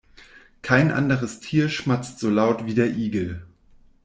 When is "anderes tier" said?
0.91-1.69